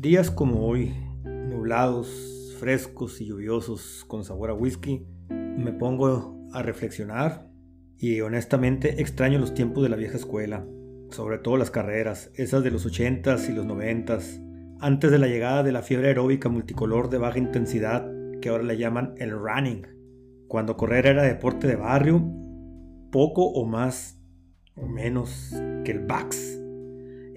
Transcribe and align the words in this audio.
Días 0.00 0.30
como 0.30 0.66
hoy, 0.66 0.94
nublados, 1.24 2.56
frescos 2.58 3.20
y 3.20 3.26
lluviosos 3.26 4.06
con 4.08 4.24
sabor 4.24 4.48
a 4.48 4.54
whisky, 4.54 5.06
me 5.28 5.74
pongo 5.74 6.48
a 6.54 6.62
reflexionar 6.62 7.50
y 7.98 8.22
honestamente 8.22 9.02
extraño 9.02 9.38
los 9.38 9.52
tiempos 9.52 9.82
de 9.82 9.90
la 9.90 9.96
vieja 9.96 10.16
escuela, 10.16 10.66
sobre 11.10 11.36
todo 11.36 11.58
las 11.58 11.70
carreras, 11.70 12.30
esas 12.34 12.64
de 12.64 12.70
los 12.70 12.86
80s 12.86 13.50
y 13.50 13.52
los 13.52 13.66
90s, 13.66 14.78
antes 14.80 15.10
de 15.10 15.18
la 15.18 15.26
llegada 15.26 15.62
de 15.62 15.72
la 15.72 15.82
fiebre 15.82 16.08
aeróbica 16.08 16.48
multicolor 16.48 17.10
de 17.10 17.18
baja 17.18 17.36
intensidad 17.36 18.10
que 18.40 18.48
ahora 18.48 18.64
le 18.64 18.78
llaman 18.78 19.12
el 19.18 19.32
running, 19.32 19.86
cuando 20.48 20.78
correr 20.78 21.08
era 21.08 21.24
deporte 21.24 21.66
de 21.66 21.76
barrio, 21.76 22.24
poco 23.12 23.44
o 23.44 23.66
más 23.66 24.18
o 24.76 24.86
menos 24.86 25.54
que 25.84 25.92
el 25.92 26.06
Bax. 26.06 26.59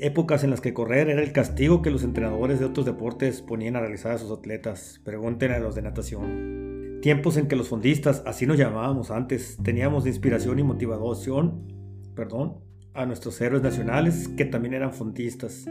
Épocas 0.03 0.43
en 0.43 0.49
las 0.49 0.59
que 0.59 0.73
correr 0.73 1.09
era 1.09 1.23
el 1.23 1.31
castigo 1.31 1.81
que 1.81 1.89
los 1.89 2.03
entrenadores 2.03 2.59
de 2.59 2.65
otros 2.65 2.85
deportes 2.85 3.41
ponían 3.41 3.77
a 3.77 3.79
realizar 3.79 4.11
a 4.11 4.17
sus 4.17 4.37
atletas. 4.37 4.99
Pregúntenle 5.05 5.55
a 5.55 5.59
los 5.61 5.75
de 5.75 5.81
natación. 5.81 6.99
Tiempos 7.01 7.37
en 7.37 7.47
que 7.47 7.55
los 7.55 7.69
fondistas, 7.69 8.21
así 8.25 8.45
nos 8.45 8.57
llamábamos 8.57 9.11
antes, 9.11 9.57
teníamos 9.63 10.03
de 10.03 10.09
inspiración 10.09 10.59
y 10.59 10.63
motivación, 10.63 11.71
perdón, 12.17 12.57
a 12.93 13.05
nuestros 13.05 13.39
héroes 13.39 13.63
nacionales 13.63 14.27
que 14.27 14.43
también 14.43 14.73
eran 14.73 14.91
fondistas. 14.91 15.67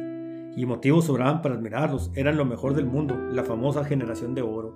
Y 0.57 0.65
motivos 0.65 1.05
sobraban 1.05 1.43
para 1.43 1.57
admirarlos, 1.57 2.11
eran 2.15 2.39
lo 2.39 2.47
mejor 2.47 2.73
del 2.73 2.87
mundo, 2.87 3.15
la 3.15 3.45
famosa 3.45 3.85
generación 3.85 4.35
de 4.35 4.41
oro, 4.41 4.75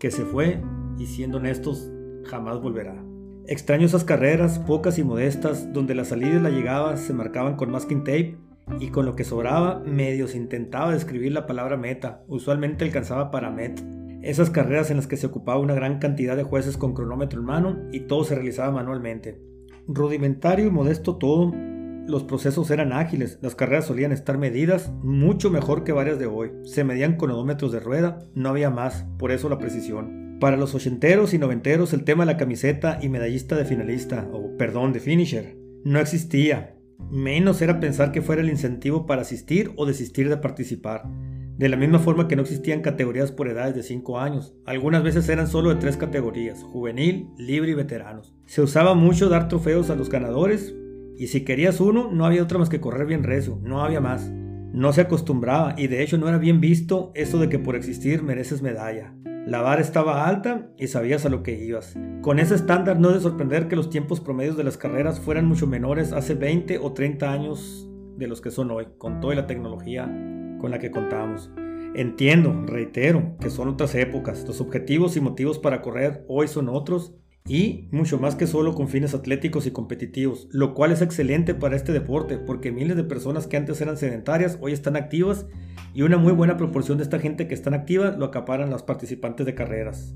que 0.00 0.10
se 0.10 0.24
fue 0.24 0.60
y 0.98 1.06
siendo 1.06 1.38
honestos, 1.38 1.88
jamás 2.24 2.60
volverá. 2.60 3.00
Extraño 3.46 3.86
esas 3.86 4.02
carreras, 4.02 4.58
pocas 4.58 4.98
y 4.98 5.04
modestas, 5.04 5.72
donde 5.72 5.94
la 5.94 6.04
salida 6.04 6.38
y 6.38 6.42
la 6.42 6.50
llegada 6.50 6.96
se 6.96 7.12
marcaban 7.12 7.54
con 7.54 7.70
masking 7.70 8.02
tape 8.02 8.49
y 8.78 8.88
con 8.88 9.06
lo 9.06 9.16
que 9.16 9.24
sobraba 9.24 9.80
medio 9.80 10.28
se 10.28 10.36
intentaba 10.36 10.92
describir 10.92 11.32
la 11.32 11.46
palabra 11.46 11.76
meta, 11.76 12.22
usualmente 12.28 12.84
alcanzaba 12.84 13.30
para 13.30 13.50
met. 13.50 13.80
Esas 14.22 14.50
carreras 14.50 14.90
en 14.90 14.98
las 14.98 15.06
que 15.06 15.16
se 15.16 15.26
ocupaba 15.26 15.58
una 15.58 15.74
gran 15.74 15.98
cantidad 15.98 16.36
de 16.36 16.42
jueces 16.42 16.76
con 16.76 16.94
cronómetro 16.94 17.40
en 17.40 17.46
mano 17.46 17.78
y 17.90 18.00
todo 18.00 18.24
se 18.24 18.34
realizaba 18.34 18.70
manualmente. 18.70 19.40
Rudimentario 19.88 20.66
y 20.66 20.70
modesto 20.70 21.16
todo, 21.16 21.52
los 22.06 22.24
procesos 22.24 22.70
eran 22.70 22.92
ágiles, 22.92 23.38
las 23.40 23.54
carreras 23.54 23.86
solían 23.86 24.12
estar 24.12 24.36
medidas 24.36 24.92
mucho 25.02 25.50
mejor 25.50 25.84
que 25.84 25.92
varias 25.92 26.18
de 26.18 26.26
hoy. 26.26 26.50
Se 26.64 26.84
medían 26.84 27.16
con 27.16 27.30
odómetros 27.30 27.72
de 27.72 27.80
rueda, 27.80 28.18
no 28.34 28.50
había 28.50 28.70
más, 28.70 29.06
por 29.18 29.30
eso 29.30 29.48
la 29.48 29.58
precisión. 29.58 30.38
Para 30.40 30.56
los 30.56 30.74
ochenteros 30.74 31.34
y 31.34 31.38
noventeros 31.38 31.92
el 31.92 32.04
tema 32.04 32.24
de 32.24 32.32
la 32.32 32.38
camiseta 32.38 32.98
y 33.00 33.08
medallista 33.08 33.56
de 33.56 33.64
finalista, 33.64 34.28
o 34.32 34.56
perdón, 34.56 34.92
de 34.92 35.00
finisher, 35.00 35.56
no 35.84 35.98
existía. 36.00 36.79
Menos 37.10 37.62
era 37.62 37.80
pensar 37.80 38.12
que 38.12 38.22
fuera 38.22 38.42
el 38.42 38.50
incentivo 38.50 39.06
para 39.06 39.22
asistir 39.22 39.72
o 39.76 39.86
desistir 39.86 40.28
de 40.28 40.36
participar. 40.36 41.04
De 41.60 41.68
la 41.68 41.76
misma 41.76 41.98
forma 41.98 42.26
que 42.26 42.36
no 42.36 42.42
existían 42.42 42.80
categorías 42.80 43.32
por 43.32 43.46
edades 43.46 43.74
de 43.74 43.82
5 43.82 44.18
años, 44.18 44.54
algunas 44.64 45.02
veces 45.02 45.28
eran 45.28 45.46
solo 45.46 45.68
de 45.68 45.76
tres 45.76 45.96
categorías, 45.98 46.62
juvenil, 46.62 47.28
libre 47.36 47.72
y 47.72 47.74
veteranos. 47.74 48.34
Se 48.46 48.62
usaba 48.62 48.94
mucho 48.94 49.28
dar 49.28 49.48
trofeos 49.48 49.90
a 49.90 49.94
los 49.94 50.08
ganadores, 50.08 50.74
y 51.18 51.26
si 51.26 51.44
querías 51.44 51.80
uno, 51.80 52.10
no 52.10 52.24
había 52.24 52.42
otra 52.42 52.58
más 52.58 52.70
que 52.70 52.80
correr 52.80 53.06
bien 53.06 53.24
rezo, 53.24 53.60
no 53.62 53.82
había 53.82 54.00
más. 54.00 54.30
No 54.72 54.92
se 54.94 55.02
acostumbraba, 55.02 55.74
y 55.76 55.88
de 55.88 56.02
hecho 56.02 56.16
no 56.16 56.28
era 56.28 56.38
bien 56.38 56.62
visto 56.62 57.12
eso 57.14 57.38
de 57.38 57.50
que 57.50 57.58
por 57.58 57.76
existir 57.76 58.22
mereces 58.22 58.62
medalla. 58.62 59.12
La 59.46 59.62
vara 59.62 59.80
estaba 59.80 60.28
alta 60.28 60.68
y 60.76 60.88
sabías 60.88 61.24
a 61.24 61.30
lo 61.30 61.42
que 61.42 61.58
ibas. 61.64 61.96
Con 62.20 62.38
ese 62.38 62.54
estándar 62.54 63.00
no 63.00 63.08
es 63.08 63.14
de 63.14 63.20
sorprender 63.20 63.68
que 63.68 63.76
los 63.76 63.88
tiempos 63.88 64.20
promedios 64.20 64.56
de 64.56 64.64
las 64.64 64.76
carreras 64.76 65.18
fueran 65.18 65.46
mucho 65.46 65.66
menores 65.66 66.12
hace 66.12 66.34
20 66.34 66.78
o 66.78 66.92
30 66.92 67.32
años 67.32 67.88
de 68.16 68.26
los 68.26 68.40
que 68.40 68.50
son 68.50 68.70
hoy, 68.70 68.86
con 68.98 69.20
toda 69.20 69.34
la 69.34 69.46
tecnología 69.46 70.04
con 70.60 70.70
la 70.70 70.78
que 70.78 70.90
contamos. 70.90 71.50
Entiendo, 71.94 72.64
reitero, 72.66 73.36
que 73.40 73.50
son 73.50 73.68
otras 73.68 73.94
épocas, 73.94 74.46
los 74.46 74.60
objetivos 74.60 75.16
y 75.16 75.20
motivos 75.20 75.58
para 75.58 75.80
correr 75.80 76.24
hoy 76.28 76.46
son 76.46 76.68
otros 76.68 77.16
y 77.46 77.88
mucho 77.90 78.18
más 78.18 78.36
que 78.36 78.46
solo 78.46 78.74
con 78.74 78.88
fines 78.88 79.14
atléticos 79.14 79.66
y 79.66 79.70
competitivos, 79.70 80.48
lo 80.50 80.74
cual 80.74 80.92
es 80.92 81.02
excelente 81.02 81.54
para 81.54 81.76
este 81.76 81.92
deporte 81.92 82.38
porque 82.38 82.72
miles 82.72 82.96
de 82.96 83.04
personas 83.04 83.46
que 83.46 83.56
antes 83.56 83.80
eran 83.80 83.96
sedentarias 83.96 84.58
hoy 84.60 84.72
están 84.72 84.96
activas 84.96 85.46
y 85.94 86.02
una 86.02 86.16
muy 86.16 86.32
buena 86.32 86.56
proporción 86.56 86.98
de 86.98 87.04
esta 87.04 87.18
gente 87.18 87.48
que 87.48 87.54
están 87.54 87.74
activa 87.74 88.10
lo 88.12 88.26
acaparan 88.26 88.70
los 88.70 88.82
participantes 88.82 89.46
de 89.46 89.54
carreras. 89.54 90.14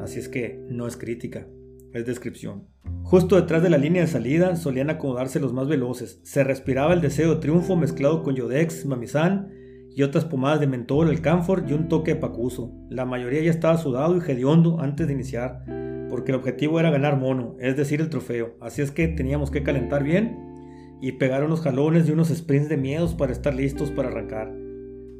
Así 0.00 0.18
es 0.18 0.28
que 0.28 0.64
no 0.68 0.86
es 0.86 0.96
crítica, 0.96 1.46
es 1.92 2.06
descripción. 2.06 2.68
Justo 3.02 3.36
detrás 3.36 3.62
de 3.62 3.70
la 3.70 3.78
línea 3.78 4.02
de 4.02 4.08
salida 4.08 4.56
solían 4.56 4.88
acomodarse 4.88 5.40
los 5.40 5.52
más 5.52 5.68
veloces, 5.68 6.20
se 6.22 6.44
respiraba 6.44 6.94
el 6.94 7.00
deseo 7.00 7.34
de 7.34 7.40
triunfo 7.40 7.76
mezclado 7.76 8.22
con 8.22 8.34
Yodex, 8.34 8.86
Mamizán 8.86 9.50
y 9.94 10.02
otras 10.02 10.24
pomadas 10.24 10.60
de 10.60 10.66
mentol, 10.66 11.10
el 11.10 11.20
camphor 11.20 11.64
y 11.68 11.74
un 11.74 11.88
toque 11.88 12.14
de 12.14 12.20
pacuso. 12.20 12.72
La 12.88 13.04
mayoría 13.04 13.42
ya 13.42 13.50
estaba 13.50 13.76
sudado 13.76 14.16
y 14.16 14.30
hediondo 14.30 14.80
antes 14.80 15.06
de 15.06 15.12
iniciar 15.12 15.64
porque 16.12 16.30
el 16.30 16.36
objetivo 16.36 16.78
era 16.78 16.90
ganar 16.90 17.18
mono, 17.18 17.56
es 17.58 17.74
decir, 17.74 18.02
el 18.02 18.10
trofeo. 18.10 18.54
Así 18.60 18.82
es 18.82 18.90
que 18.90 19.08
teníamos 19.08 19.50
que 19.50 19.62
calentar 19.62 20.04
bien 20.04 20.98
y 21.00 21.12
pegar 21.12 21.42
unos 21.42 21.62
jalones 21.62 22.06
y 22.06 22.12
unos 22.12 22.28
sprints 22.28 22.68
de 22.68 22.76
miedos 22.76 23.14
para 23.14 23.32
estar 23.32 23.54
listos 23.54 23.90
para 23.90 24.08
arrancar. 24.08 24.52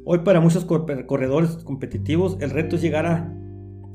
Hoy 0.05 0.19
para 0.19 0.39
muchos 0.39 0.65
corredores 0.65 1.57
competitivos 1.63 2.37
el 2.41 2.51
reto 2.51 2.75
es 2.75 2.83
llegar 2.83 3.07
a 3.07 3.33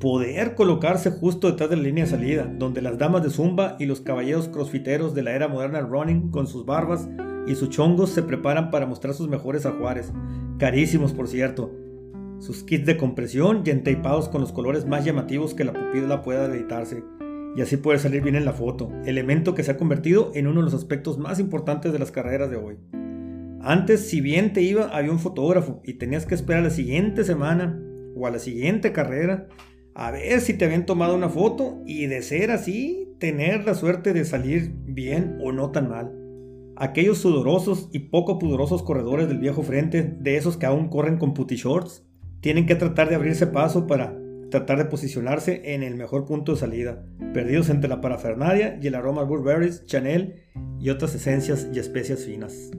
poder 0.00 0.56
colocarse 0.56 1.12
justo 1.12 1.48
detrás 1.48 1.70
de 1.70 1.76
la 1.76 1.82
línea 1.82 2.02
de 2.02 2.10
salida, 2.10 2.52
donde 2.58 2.82
las 2.82 2.98
damas 2.98 3.22
de 3.22 3.30
zumba 3.30 3.76
y 3.78 3.86
los 3.86 4.00
caballeros 4.00 4.48
crossfiteros 4.48 5.14
de 5.14 5.22
la 5.22 5.36
era 5.36 5.46
moderna 5.46 5.82
running 5.82 6.32
con 6.32 6.48
sus 6.48 6.66
barbas 6.66 7.08
y 7.46 7.54
sus 7.54 7.70
chongos 7.70 8.10
se 8.10 8.24
preparan 8.24 8.72
para 8.72 8.86
mostrar 8.86 9.14
sus 9.14 9.28
mejores 9.28 9.66
ajuares, 9.66 10.12
carísimos 10.58 11.12
por 11.12 11.28
cierto, 11.28 11.70
sus 12.38 12.62
kits 12.62 12.86
de 12.86 12.96
compresión 12.96 13.62
y 13.64 13.70
entapados 13.70 14.28
con 14.28 14.40
los 14.40 14.52
colores 14.52 14.86
más 14.86 15.04
llamativos 15.04 15.54
que 15.54 15.64
la 15.64 15.72
pupila 15.72 16.22
pueda 16.22 16.46
editarse, 16.46 17.02
y 17.56 17.60
así 17.60 17.76
poder 17.76 17.98
salir 17.98 18.22
bien 18.22 18.36
en 18.36 18.44
la 18.44 18.52
foto, 18.52 18.90
elemento 19.04 19.54
que 19.54 19.62
se 19.64 19.72
ha 19.72 19.76
convertido 19.76 20.30
en 20.34 20.46
uno 20.46 20.60
de 20.60 20.66
los 20.66 20.74
aspectos 20.74 21.18
más 21.18 21.40
importantes 21.40 21.92
de 21.92 21.98
las 21.98 22.10
carreras 22.10 22.50
de 22.50 22.56
hoy. 22.56 22.76
Antes, 23.60 24.08
si 24.08 24.20
bien 24.20 24.52
te 24.52 24.62
iba, 24.62 24.84
había 24.96 25.10
un 25.10 25.18
fotógrafo 25.18 25.80
y 25.84 25.94
tenías 25.94 26.26
que 26.26 26.34
esperar 26.34 26.62
a 26.62 26.66
la 26.66 26.70
siguiente 26.70 27.24
semana 27.24 27.82
o 28.14 28.26
a 28.26 28.30
la 28.30 28.38
siguiente 28.38 28.92
carrera 28.92 29.48
a 29.94 30.12
ver 30.12 30.40
si 30.40 30.54
te 30.54 30.64
habían 30.64 30.86
tomado 30.86 31.16
una 31.16 31.28
foto 31.28 31.82
y 31.84 32.06
de 32.06 32.22
ser 32.22 32.52
así, 32.52 33.16
tener 33.18 33.64
la 33.64 33.74
suerte 33.74 34.12
de 34.12 34.24
salir 34.24 34.72
bien 34.84 35.38
o 35.42 35.50
no 35.50 35.72
tan 35.72 35.88
mal. 35.88 36.14
Aquellos 36.76 37.18
sudorosos 37.18 37.90
y 37.92 37.98
poco 37.98 38.38
pudorosos 38.38 38.84
corredores 38.84 39.26
del 39.26 39.38
viejo 39.38 39.64
frente, 39.64 40.04
de 40.04 40.36
esos 40.36 40.56
que 40.56 40.66
aún 40.66 40.88
corren 40.88 41.18
con 41.18 41.34
putty 41.34 41.56
shorts, 41.56 42.07
tienen 42.40 42.66
que 42.66 42.74
tratar 42.74 43.08
de 43.08 43.14
abrirse 43.14 43.46
paso 43.46 43.86
para 43.86 44.14
tratar 44.50 44.78
de 44.78 44.86
posicionarse 44.86 45.74
en 45.74 45.82
el 45.82 45.94
mejor 45.94 46.24
punto 46.24 46.52
de 46.52 46.58
salida, 46.58 47.04
perdidos 47.34 47.68
entre 47.68 47.88
la 47.88 48.00
parafernalia 48.00 48.78
y 48.80 48.86
el 48.86 48.94
aroma 48.94 49.22
Burberry, 49.22 49.70
Chanel 49.84 50.44
y 50.80 50.90
otras 50.90 51.14
esencias 51.14 51.68
y 51.72 51.78
especias 51.78 52.24
finas. 52.24 52.70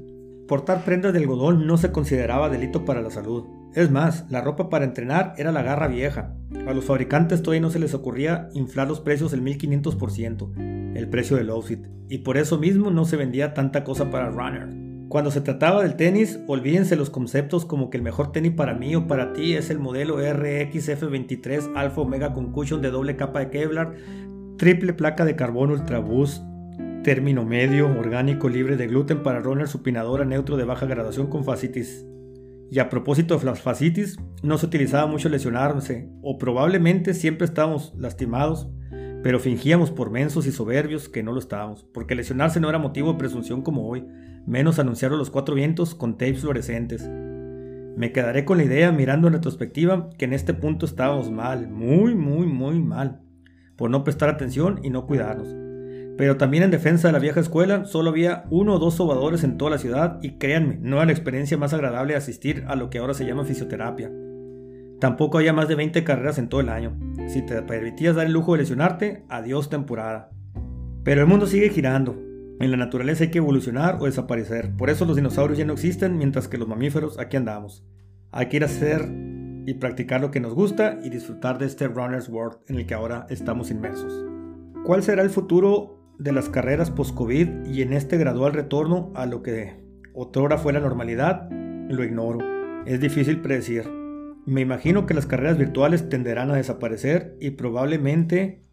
Portar 0.47 0.83
prendas 0.83 1.13
de 1.13 1.19
algodón 1.19 1.67
no 1.67 1.77
se 1.77 1.91
consideraba 1.91 2.49
delito 2.49 2.83
para 2.83 3.01
la 3.01 3.11
salud. 3.11 3.45
Es 3.75 3.91
más, 3.91 4.25
la 4.31 4.41
ropa 4.41 4.69
para 4.69 4.85
entrenar 4.85 5.35
era 5.37 5.51
la 5.51 5.61
garra 5.61 5.87
vieja. 5.87 6.35
A 6.65 6.73
los 6.73 6.85
fabricantes 6.85 7.43
todavía 7.43 7.61
no 7.61 7.69
se 7.69 7.77
les 7.77 7.93
ocurría 7.93 8.49
inflar 8.53 8.87
los 8.87 8.99
precios 8.99 9.31
el 9.33 9.43
1500%, 9.43 10.95
el 10.95 11.07
precio 11.09 11.37
del 11.37 11.51
outfit, 11.51 11.85
y 12.07 12.19
por 12.19 12.37
eso 12.37 12.57
mismo 12.57 12.89
no 12.89 13.05
se 13.05 13.15
vendía 13.15 13.53
tanta 13.53 13.83
cosa 13.83 14.09
para 14.09 14.31
runners. 14.31 14.88
Cuando 15.09 15.31
se 15.31 15.41
trataba 15.41 15.81
del 15.81 15.95
tenis, 15.95 16.39
olvídense 16.45 16.95
los 16.95 17.09
conceptos 17.09 17.65
como 17.65 17.89
que 17.89 17.97
el 17.97 18.03
mejor 18.03 18.31
tenis 18.31 18.51
para 18.51 18.75
mí 18.75 18.95
o 18.95 19.07
para 19.07 19.33
ti 19.33 19.55
es 19.55 19.71
el 19.71 19.79
modelo 19.79 20.19
RXF23 20.19 21.71
Alpha 21.75 22.01
Omega 22.01 22.31
con 22.31 22.51
cushion 22.51 22.83
de 22.83 22.91
doble 22.91 23.15
capa 23.15 23.39
de 23.39 23.49
Kevlar, 23.49 23.95
triple 24.59 24.93
placa 24.93 25.25
de 25.25 25.35
carbón 25.35 25.71
Ultra 25.71 25.97
Boost, 25.97 26.43
término 27.03 27.43
medio, 27.43 27.87
orgánico, 27.87 28.49
libre 28.49 28.77
de 28.77 28.85
gluten 28.85 29.23
para 29.23 29.39
runner 29.39 29.67
supinadora 29.67 30.25
neutro 30.25 30.57
de 30.57 30.65
baja 30.65 30.85
graduación 30.85 31.25
con 31.25 31.43
facitis. 31.43 32.05
Y 32.69 32.77
a 32.77 32.89
propósito 32.89 33.35
de 33.35 33.45
las 33.45 33.61
facitis, 33.61 34.15
no 34.43 34.59
se 34.59 34.67
utilizaba 34.67 35.07
mucho 35.07 35.27
lesionarse, 35.27 36.07
o 36.21 36.37
probablemente 36.37 37.15
siempre 37.15 37.45
estábamos 37.45 37.95
lastimados, 37.97 38.69
pero 39.23 39.39
fingíamos 39.39 39.91
por 39.91 40.11
mensos 40.11 40.47
y 40.47 40.51
soberbios 40.51 41.09
que 41.09 41.23
no 41.23 41.33
lo 41.33 41.39
estábamos, 41.39 41.83
porque 41.93 42.15
lesionarse 42.15 42.59
no 42.59 42.69
era 42.69 42.79
motivo 42.79 43.11
de 43.11 43.19
presunción 43.19 43.61
como 43.61 43.87
hoy, 43.87 44.05
menos 44.45 44.79
anunciaron 44.79 45.17
los 45.17 45.29
cuatro 45.29 45.55
vientos 45.55 45.93
con 45.95 46.17
tapes 46.17 46.41
fluorescentes. 46.41 47.09
Me 47.97 48.13
quedaré 48.13 48.45
con 48.45 48.57
la 48.57 48.63
idea, 48.63 48.91
mirando 48.91 49.27
en 49.27 49.33
retrospectiva, 49.33 50.09
que 50.17 50.25
en 50.25 50.33
este 50.33 50.53
punto 50.53 50.85
estábamos 50.85 51.29
mal, 51.31 51.67
muy, 51.69 52.15
muy, 52.15 52.47
muy 52.47 52.79
mal, 52.79 53.19
por 53.75 53.89
no 53.89 54.03
prestar 54.03 54.29
atención 54.29 54.79
y 54.83 54.89
no 54.89 55.05
cuidarnos. 55.05 55.53
Pero 56.17 56.37
también 56.37 56.63
en 56.63 56.71
defensa 56.71 57.07
de 57.07 57.13
la 57.13 57.19
vieja 57.19 57.39
escuela, 57.39 57.85
solo 57.85 58.09
había 58.09 58.45
uno 58.49 58.75
o 58.75 58.79
dos 58.79 58.95
sobadores 58.95 59.43
en 59.43 59.57
toda 59.57 59.71
la 59.71 59.77
ciudad 59.77 60.19
y 60.21 60.37
créanme, 60.37 60.77
no 60.81 60.97
era 60.97 61.05
la 61.05 61.11
experiencia 61.11 61.57
más 61.57 61.73
agradable 61.73 62.15
asistir 62.15 62.63
a 62.67 62.75
lo 62.75 62.89
que 62.89 62.99
ahora 62.99 63.13
se 63.13 63.25
llama 63.25 63.45
fisioterapia. 63.45 64.11
Tampoco 64.99 65.37
había 65.37 65.53
más 65.53 65.69
de 65.69 65.75
20 65.75 66.03
carreras 66.03 66.37
en 66.37 66.49
todo 66.49 66.59
el 66.59 66.69
año. 66.69 66.97
Si 67.29 67.43
te 67.43 67.61
permitías 67.61 68.15
dar 68.15 68.25
el 68.25 68.33
lujo 68.33 68.53
de 68.53 68.59
lesionarte, 68.59 69.23
adiós 69.29 69.69
temporada. 69.69 70.31
Pero 71.03 71.21
el 71.21 71.27
mundo 71.27 71.45
sigue 71.45 71.69
girando, 71.69 72.19
en 72.59 72.71
la 72.71 72.77
naturaleza 72.77 73.23
hay 73.23 73.29
que 73.29 73.37
evolucionar 73.37 73.97
o 73.99 74.05
desaparecer. 74.05 74.75
Por 74.75 74.89
eso 74.89 75.05
los 75.05 75.15
dinosaurios 75.15 75.59
ya 75.59 75.63
no 75.63 75.73
existen, 75.73 76.17
mientras 76.17 76.47
que 76.47 76.57
los 76.57 76.67
mamíferos 76.67 77.19
aquí 77.19 77.37
andamos. 77.37 77.85
Hay 78.31 78.47
que 78.47 78.57
ir 78.57 78.63
a 78.63 78.65
hacer 78.65 79.07
y 79.67 79.75
practicar 79.75 80.21
lo 80.21 80.31
que 80.31 80.39
nos 80.39 80.55
gusta 80.55 80.97
y 81.03 81.11
disfrutar 81.11 81.59
de 81.59 81.67
este 81.67 81.87
Runner's 81.87 82.29
World 82.29 82.57
en 82.67 82.77
el 82.77 82.87
que 82.87 82.95
ahora 82.95 83.27
estamos 83.29 83.69
inmersos. 83.69 84.25
¿Cuál 84.83 85.03
será 85.03 85.21
el 85.21 85.29
futuro 85.29 86.01
de 86.17 86.31
las 86.31 86.49
carreras 86.49 86.89
post-COVID 86.89 87.67
y 87.67 87.83
en 87.83 87.93
este 87.93 88.17
gradual 88.17 88.53
retorno 88.53 89.11
a 89.13 89.27
lo 89.27 89.43
que 89.43 89.85
otrora 90.15 90.57
fue 90.57 90.73
la 90.73 90.79
normalidad? 90.79 91.47
Lo 91.51 92.03
ignoro. 92.03 92.39
Es 92.87 92.99
difícil 92.99 93.39
predecir. 93.39 93.99
Me 94.45 94.61
imagino 94.61 95.05
que 95.05 95.13
las 95.13 95.25
carreras 95.25 95.57
virtuales 95.57 96.09
tenderán 96.09 96.49
a 96.51 96.55
desaparecer 96.55 97.35
y 97.39 97.51
probablemente 97.51 98.63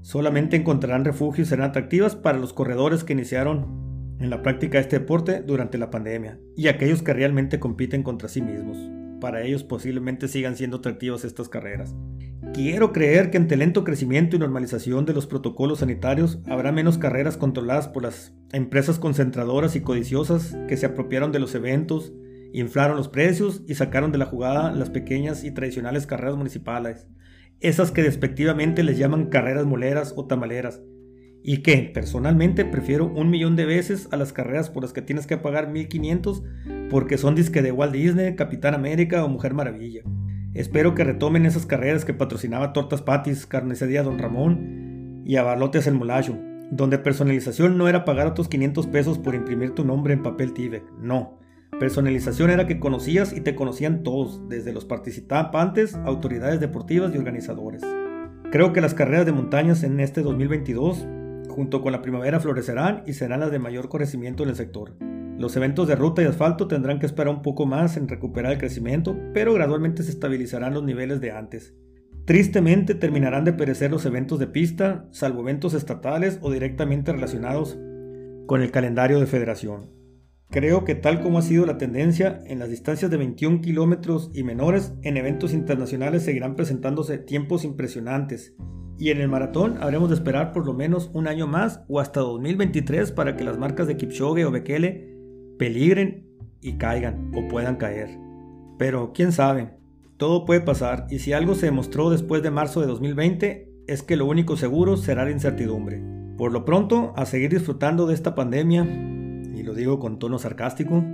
solamente 0.00 0.56
encontrarán 0.56 1.04
refugio 1.04 1.42
y 1.42 1.46
serán 1.46 1.70
atractivas 1.70 2.16
para 2.16 2.38
los 2.38 2.52
corredores 2.52 3.04
que 3.04 3.12
iniciaron 3.12 4.16
en 4.18 4.30
la 4.30 4.42
práctica 4.42 4.78
de 4.78 4.82
este 4.82 4.98
deporte 4.98 5.42
durante 5.42 5.78
la 5.78 5.90
pandemia 5.90 6.38
y 6.56 6.68
aquellos 6.68 7.02
que 7.02 7.12
realmente 7.12 7.58
compiten 7.58 8.02
contra 8.02 8.28
sí 8.28 8.40
mismos. 8.40 8.78
Para 9.20 9.42
ellos 9.42 9.64
posiblemente 9.64 10.28
sigan 10.28 10.56
siendo 10.56 10.78
atractivas 10.78 11.24
estas 11.24 11.48
carreras. 11.48 11.94
Quiero 12.54 12.92
creer 12.92 13.30
que 13.30 13.36
ante 13.36 13.54
el 13.54 13.60
lento 13.60 13.84
crecimiento 13.84 14.34
y 14.34 14.38
normalización 14.38 15.04
de 15.04 15.12
los 15.12 15.26
protocolos 15.26 15.80
sanitarios 15.80 16.38
habrá 16.46 16.72
menos 16.72 16.96
carreras 16.96 17.36
controladas 17.36 17.88
por 17.88 18.02
las 18.02 18.34
empresas 18.52 18.98
concentradoras 18.98 19.76
y 19.76 19.82
codiciosas 19.82 20.56
que 20.66 20.76
se 20.76 20.86
apropiaron 20.86 21.32
de 21.32 21.38
los 21.38 21.54
eventos, 21.54 22.12
inflaron 22.52 22.96
los 22.96 23.08
precios 23.08 23.62
y 23.66 23.74
sacaron 23.74 24.12
de 24.12 24.18
la 24.18 24.26
jugada 24.26 24.72
las 24.72 24.90
pequeñas 24.90 25.44
y 25.44 25.50
tradicionales 25.50 26.06
carreras 26.06 26.36
municipales, 26.36 27.06
esas 27.60 27.90
que 27.90 28.02
despectivamente 28.02 28.82
les 28.82 28.98
llaman 28.98 29.26
carreras 29.26 29.66
moleras 29.66 30.14
o 30.16 30.26
tamaleras, 30.26 30.80
y 31.42 31.58
que 31.58 31.90
personalmente 31.94 32.64
prefiero 32.64 33.06
un 33.06 33.30
millón 33.30 33.56
de 33.56 33.64
veces 33.64 34.08
a 34.10 34.16
las 34.16 34.32
carreras 34.32 34.70
por 34.70 34.82
las 34.82 34.92
que 34.92 35.02
tienes 35.02 35.26
que 35.26 35.38
pagar 35.38 35.70
1500 35.70 36.42
porque 36.90 37.18
son 37.18 37.34
disque 37.34 37.62
de 37.62 37.72
Walt 37.72 37.92
Disney, 37.92 38.36
Capitán 38.36 38.74
América 38.74 39.24
o 39.24 39.28
Mujer 39.28 39.54
Maravilla. 39.54 40.02
Espero 40.52 40.94
que 40.94 41.04
retomen 41.04 41.46
esas 41.46 41.64
carreras 41.64 42.04
que 42.04 42.12
patrocinaba 42.12 42.72
Tortas 42.72 43.02
Patis, 43.02 43.46
Carnicería 43.46 44.02
Don 44.02 44.18
Ramón 44.18 45.22
y 45.24 45.36
Abarlotes 45.36 45.86
El 45.86 45.94
Molacho, 45.94 46.36
donde 46.70 46.98
personalización 46.98 47.78
no 47.78 47.88
era 47.88 48.04
pagar 48.04 48.26
otros 48.26 48.48
500 48.48 48.86
pesos 48.88 49.18
por 49.18 49.34
imprimir 49.34 49.70
tu 49.70 49.84
nombre 49.84 50.12
en 50.12 50.22
papel 50.22 50.52
Tibet, 50.52 50.84
no. 51.00 51.39
Personalización 51.80 52.50
era 52.50 52.66
que 52.66 52.78
conocías 52.78 53.32
y 53.32 53.40
te 53.40 53.54
conocían 53.54 54.02
todos, 54.02 54.46
desde 54.50 54.74
los 54.74 54.84
participantes, 54.84 55.94
autoridades 56.04 56.60
deportivas 56.60 57.14
y 57.14 57.16
organizadores. 57.16 57.82
Creo 58.52 58.74
que 58.74 58.82
las 58.82 58.92
carreras 58.92 59.24
de 59.24 59.32
montañas 59.32 59.82
en 59.82 59.98
este 59.98 60.20
2022 60.20 61.06
junto 61.48 61.80
con 61.80 61.92
la 61.92 62.02
primavera 62.02 62.38
florecerán 62.38 63.02
y 63.06 63.14
serán 63.14 63.40
las 63.40 63.50
de 63.50 63.58
mayor 63.58 63.88
crecimiento 63.88 64.42
en 64.42 64.50
el 64.50 64.56
sector. 64.56 64.94
Los 65.38 65.56
eventos 65.56 65.88
de 65.88 65.96
ruta 65.96 66.20
y 66.20 66.26
asfalto 66.26 66.68
tendrán 66.68 66.98
que 66.98 67.06
esperar 67.06 67.34
un 67.34 67.40
poco 67.40 67.64
más 67.64 67.96
en 67.96 68.08
recuperar 68.08 68.52
el 68.52 68.58
crecimiento, 68.58 69.16
pero 69.32 69.54
gradualmente 69.54 70.02
se 70.02 70.10
estabilizarán 70.10 70.74
los 70.74 70.84
niveles 70.84 71.22
de 71.22 71.30
antes. 71.30 71.72
Tristemente 72.26 72.94
terminarán 72.94 73.46
de 73.46 73.54
perecer 73.54 73.90
los 73.90 74.04
eventos 74.04 74.38
de 74.38 74.48
pista, 74.48 75.06
salvo 75.12 75.40
eventos 75.40 75.72
estatales 75.72 76.38
o 76.42 76.52
directamente 76.52 77.10
relacionados 77.10 77.78
con 78.46 78.60
el 78.60 78.70
calendario 78.70 79.18
de 79.18 79.26
federación. 79.26 79.99
Creo 80.50 80.84
que 80.84 80.96
tal 80.96 81.20
como 81.20 81.38
ha 81.38 81.42
sido 81.42 81.64
la 81.64 81.78
tendencia, 81.78 82.42
en 82.46 82.58
las 82.58 82.70
distancias 82.70 83.10
de 83.10 83.16
21 83.16 83.60
kilómetros 83.60 84.30
y 84.34 84.42
menores, 84.42 84.94
en 85.02 85.16
eventos 85.16 85.52
internacionales 85.54 86.24
seguirán 86.24 86.56
presentándose 86.56 87.18
tiempos 87.18 87.64
impresionantes 87.64 88.54
y 89.00 89.08
en 89.10 89.18
el 89.18 89.28
maratón 89.28 89.78
habremos 89.80 90.10
de 90.10 90.16
esperar 90.16 90.52
por 90.52 90.66
lo 90.66 90.74
menos 90.74 91.10
un 91.14 91.26
año 91.26 91.46
más 91.46 91.80
o 91.88 92.00
hasta 92.00 92.20
2023 92.20 93.12
para 93.12 93.34
que 93.34 93.44
las 93.44 93.58
marcas 93.58 93.86
de 93.86 93.96
Kipchoge 93.96 94.44
o 94.44 94.50
Bekele 94.50 95.16
peligren 95.58 96.26
y 96.60 96.74
caigan 96.74 97.30
o 97.34 97.48
puedan 97.48 97.76
caer. 97.76 98.10
Pero 98.76 99.12
quién 99.14 99.32
sabe, 99.32 99.70
todo 100.18 100.44
puede 100.44 100.60
pasar 100.60 101.06
y 101.08 101.20
si 101.20 101.32
algo 101.32 101.54
se 101.54 101.66
demostró 101.66 102.10
después 102.10 102.42
de 102.42 102.50
marzo 102.50 102.82
de 102.82 102.88
2020 102.88 103.72
es 103.86 104.02
que 104.02 104.16
lo 104.16 104.26
único 104.26 104.58
seguro 104.58 104.98
será 104.98 105.24
la 105.24 105.30
incertidumbre. 105.30 106.02
Por 106.36 106.52
lo 106.52 106.66
pronto, 106.66 107.14
a 107.16 107.24
seguir 107.24 107.50
disfrutando 107.50 108.06
de 108.06 108.14
esta 108.14 108.34
pandemia, 108.34 108.86
y 109.60 109.62
lo 109.62 109.74
digo 109.74 109.98
con 109.98 110.18
tono 110.18 110.38
sarcástico, 110.38 111.04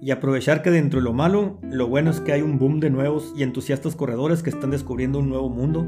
y 0.00 0.10
aprovechar 0.10 0.62
que 0.62 0.70
dentro 0.70 1.00
de 1.00 1.04
lo 1.04 1.12
malo, 1.12 1.58
lo 1.62 1.88
bueno 1.88 2.10
es 2.10 2.20
que 2.20 2.32
hay 2.32 2.40
un 2.40 2.58
boom 2.58 2.80
de 2.80 2.90
nuevos 2.90 3.34
y 3.36 3.42
entusiastas 3.42 3.96
corredores 3.96 4.42
que 4.42 4.50
están 4.50 4.70
descubriendo 4.70 5.18
un 5.18 5.28
nuevo 5.28 5.50
mundo 5.50 5.86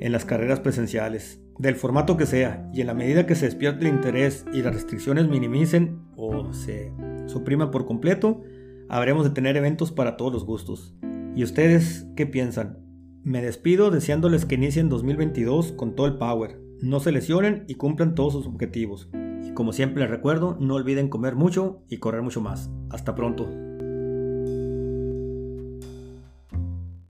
en 0.00 0.12
las 0.12 0.24
carreras 0.24 0.60
presenciales, 0.60 1.40
del 1.58 1.76
formato 1.76 2.16
que 2.16 2.26
sea, 2.26 2.68
y 2.72 2.80
en 2.80 2.86
la 2.86 2.94
medida 2.94 3.26
que 3.26 3.34
se 3.34 3.44
despierte 3.44 3.86
el 3.86 3.94
interés 3.94 4.46
y 4.52 4.62
las 4.62 4.74
restricciones 4.74 5.28
minimicen 5.28 6.00
o 6.16 6.52
se 6.52 6.92
supriman 7.26 7.70
por 7.70 7.86
completo, 7.86 8.42
habremos 8.88 9.24
de 9.24 9.30
tener 9.30 9.56
eventos 9.56 9.92
para 9.92 10.16
todos 10.16 10.32
los 10.32 10.44
gustos. 10.44 10.94
¿Y 11.36 11.44
ustedes 11.44 12.06
qué 12.16 12.26
piensan? 12.26 12.78
Me 13.22 13.42
despido 13.42 13.90
deseándoles 13.90 14.46
que 14.46 14.54
inicien 14.54 14.88
2022 14.88 15.72
con 15.72 15.94
todo 15.94 16.06
el 16.06 16.16
power, 16.16 16.58
no 16.80 16.98
se 17.00 17.12
lesionen 17.12 17.64
y 17.68 17.74
cumplan 17.74 18.14
todos 18.14 18.32
sus 18.32 18.46
objetivos. 18.46 19.10
Como 19.54 19.72
siempre 19.72 20.02
les 20.02 20.10
recuerdo, 20.10 20.56
no 20.60 20.74
olviden 20.74 21.08
comer 21.08 21.34
mucho 21.34 21.82
y 21.88 21.98
correr 21.98 22.22
mucho 22.22 22.40
más. 22.40 22.70
Hasta 22.90 23.14
pronto. 23.14 23.69